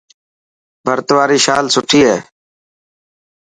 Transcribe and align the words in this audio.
ڀرت 0.85 1.07
واري 1.15 1.39
شال 1.45 1.65
سٺي 1.75 2.01
هي. 2.07 2.17